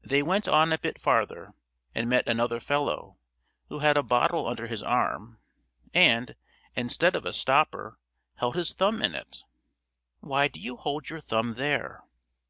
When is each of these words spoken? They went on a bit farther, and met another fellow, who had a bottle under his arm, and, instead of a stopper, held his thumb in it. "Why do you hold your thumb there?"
They 0.00 0.22
went 0.22 0.48
on 0.48 0.72
a 0.72 0.78
bit 0.78 0.98
farther, 0.98 1.52
and 1.94 2.08
met 2.08 2.26
another 2.26 2.58
fellow, 2.58 3.18
who 3.68 3.80
had 3.80 3.98
a 3.98 4.02
bottle 4.02 4.46
under 4.46 4.66
his 4.66 4.82
arm, 4.82 5.40
and, 5.92 6.34
instead 6.74 7.14
of 7.14 7.26
a 7.26 7.34
stopper, 7.34 7.98
held 8.36 8.56
his 8.56 8.72
thumb 8.72 9.02
in 9.02 9.14
it. 9.14 9.42
"Why 10.20 10.48
do 10.48 10.58
you 10.58 10.78
hold 10.78 11.10
your 11.10 11.20
thumb 11.20 11.52
there?" 11.52 12.02